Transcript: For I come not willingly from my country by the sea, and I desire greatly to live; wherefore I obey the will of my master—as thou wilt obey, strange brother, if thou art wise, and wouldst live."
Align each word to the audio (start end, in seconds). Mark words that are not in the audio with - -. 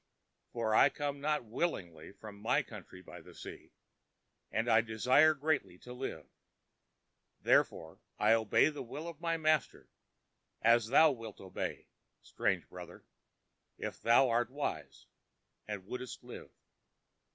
For 0.51 0.73
I 0.73 0.89
come 0.89 1.21
not 1.21 1.45
willingly 1.45 2.11
from 2.11 2.41
my 2.41 2.63
country 2.63 3.03
by 3.03 3.21
the 3.21 3.35
sea, 3.35 3.71
and 4.51 4.67
I 4.67 4.81
desire 4.81 5.35
greatly 5.35 5.77
to 5.77 5.93
live; 5.93 6.25
wherefore 7.45 7.99
I 8.17 8.33
obey 8.33 8.69
the 8.69 8.81
will 8.81 9.07
of 9.07 9.21
my 9.21 9.37
master—as 9.37 10.87
thou 10.87 11.11
wilt 11.11 11.39
obey, 11.39 11.85
strange 12.23 12.67
brother, 12.67 13.05
if 13.77 14.01
thou 14.01 14.27
art 14.29 14.49
wise, 14.49 15.05
and 15.67 15.85
wouldst 15.85 16.23
live." 16.23 16.49